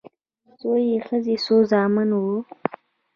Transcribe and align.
څو 0.59 0.71
يې 0.87 0.97
ښځې 1.07 1.35
څو 1.45 1.55
زامن 1.71 2.09
وه 2.21 2.37